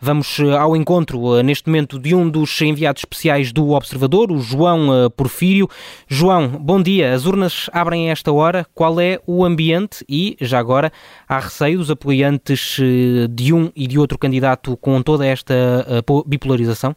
[0.00, 4.38] Vamos eh, ao encontro eh, neste momento de um dos enviados especiais do Observador, o
[4.38, 5.68] João eh, Porfírio.
[6.06, 7.12] João, bom dia.
[7.12, 8.64] As urnas abrem a esta hora.
[8.72, 10.92] Qual é o ambiente e, já agora,
[11.28, 12.78] há receio dos apoiantes
[13.30, 15.54] de um e de outro candidato com toda esta
[16.26, 16.94] bipolarização?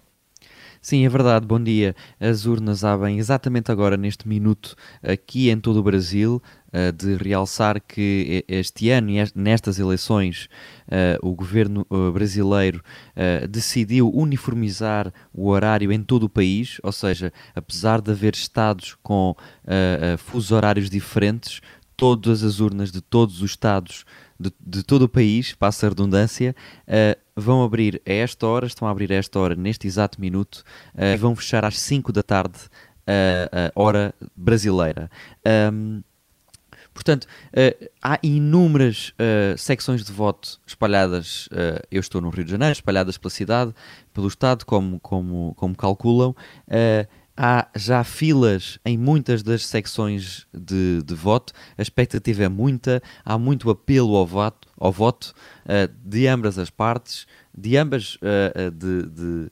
[0.82, 1.46] Sim, é verdade.
[1.46, 1.96] Bom dia.
[2.20, 6.42] As urnas abrem exatamente agora, neste minuto, aqui em todo o Brasil.
[6.74, 10.48] Uh, de realçar que este ano, nestas eleições,
[10.88, 12.82] uh, o governo uh, brasileiro
[13.50, 19.36] decidiu uniformizar o horário em todo o país, ou seja, apesar de haver estados com
[20.18, 21.60] fusos horários diferentes,
[21.98, 24.06] todas as urnas de todos os estados
[24.40, 26.56] de, de todo o país, passa a redundância,
[26.88, 30.64] uh, vão abrir a esta hora, estão a abrir a esta hora, neste exato minuto,
[30.96, 32.60] uh, e vão fechar às 5 da tarde,
[33.08, 35.10] uh, hora brasileira.
[35.74, 36.02] Um,
[36.94, 42.52] Portanto, uh, há inúmeras uh, secções de voto espalhadas, uh, eu estou no Rio de
[42.52, 43.74] Janeiro, espalhadas pela cidade,
[44.14, 46.36] pelo Estado, como, como, como calculam
[47.44, 53.36] há já filas em muitas das secções de, de, voto, a expectativa é muita, há
[53.36, 55.34] muito apelo ao voto, ao voto
[55.66, 57.26] uh, de ambas as partes,
[57.58, 59.52] de ambas, uh, de, de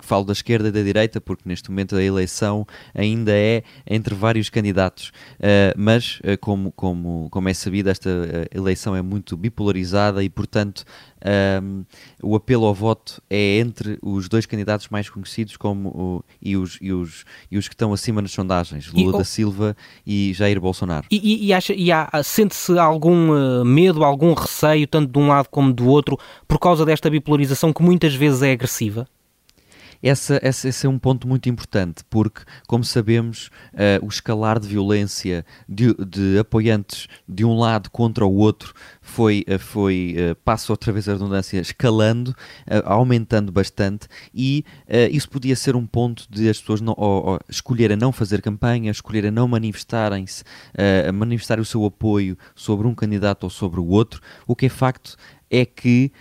[0.00, 4.48] falo da esquerda e da direita, porque neste momento a eleição ainda é entre vários
[4.48, 10.22] candidatos, uh, mas uh, como, como, como é sabido, esta uh, eleição é muito bipolarizada
[10.22, 10.84] e, portanto,
[11.24, 11.84] um, ehm,
[12.22, 16.78] o apelo ao voto é entre os dois candidatos mais conhecidos como o, e, os,
[16.80, 20.60] e, os, e os que estão acima nas sondagens, Lula e, da Silva e Jair
[20.60, 21.06] Bolsonaro.
[21.10, 25.72] E, e, acha, e há, sente-se algum medo, algum receio, tanto de um lado como
[25.72, 29.08] do outro, por causa desta bipolarização que muitas vezes é agressiva?
[30.02, 34.68] Essa, essa, esse é um ponto muito importante, porque, como sabemos, uh, o escalar de
[34.68, 40.72] violência de, de, apoiantes de um lado contra o outro foi, uh, foi uh, passo
[40.72, 42.34] outra vez a redundância, escalando,
[42.84, 44.64] aumentando bastante, e
[45.10, 48.90] isso podia ser um ponto de as pessoas não, ou, ou, escolherem não fazer campanha,
[48.90, 54.20] escolherem não manifestarem-se, uh, manifestar o seu apoio sobre um candidato ou sobre o outro.
[54.46, 55.16] O que é facto
[55.50, 56.12] é que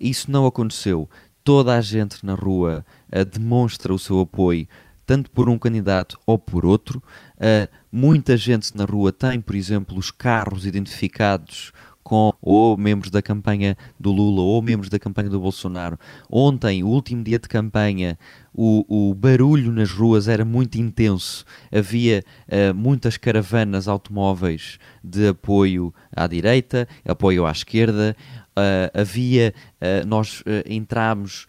[0.00, 1.08] isso não aconteceu
[1.44, 4.66] toda a gente na rua uh, demonstra o seu apoio,
[5.06, 7.02] tanto por um candidato ou por outro.
[7.36, 13.22] Uh, muita gente na rua tem, por exemplo, os carros identificados com ou membros da
[13.22, 15.98] campanha do Lula ou membros da campanha do Bolsonaro.
[16.30, 18.18] Ontem, o último dia de campanha,
[18.54, 21.44] o, o barulho nas ruas era muito intenso.
[21.70, 28.16] Havia uh, muitas caravanas automóveis de apoio à direita, apoio à esquerda.
[28.50, 31.46] Uh, havia, uh, nós entramos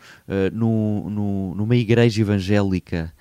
[0.54, 3.14] no, no, numa igreja evangélica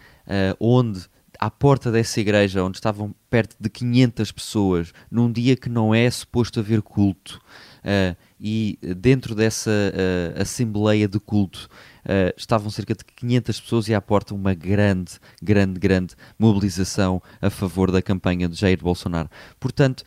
[0.61, 1.01] onde
[1.43, 6.09] à porta dessa igreja, onde estavam perto de 500 pessoas, num dia que não é
[6.09, 7.41] suposto haver culto,
[7.79, 11.69] uh, e dentro dessa uh, assembleia de culto
[12.05, 17.51] uh, estavam cerca de 500 pessoas e à porta uma grande, grande, grande mobilização a
[17.51, 19.29] favor da campanha de Jair Bolsonaro.
[19.59, 20.05] Portanto,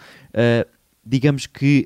[1.05, 1.85] digamos que,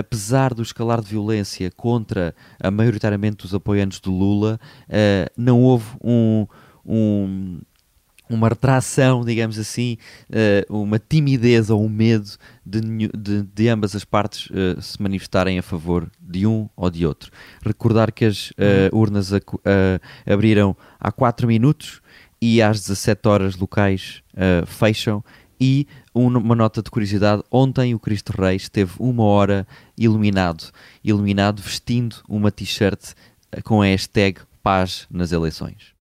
[0.00, 4.58] apesar do escalar de violência contra a maioritariamente os apoiantes de Lula,
[5.36, 6.46] não houve um,
[6.84, 7.60] um,
[8.30, 9.98] uma retração, digamos assim,
[10.30, 12.30] uh, uma timidez ou um medo
[12.64, 17.04] de, de, de ambas as partes uh, se manifestarem a favor de um ou de
[17.04, 17.32] outro.
[17.64, 18.54] Recordar que as uh,
[18.92, 19.40] urnas a,
[20.32, 22.00] abriram há 4 minutos
[22.40, 24.22] e às 17 horas locais
[24.66, 25.22] fecham.
[25.62, 29.66] E uma nota de curiosidade: ontem o Cristo Rei esteve uma hora
[29.98, 30.72] iluminado,
[31.04, 33.12] iluminado vestindo uma t-shirt
[33.62, 35.94] com a hashtag Paz nas eleições.